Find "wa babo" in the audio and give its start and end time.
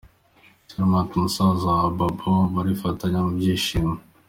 1.79-2.33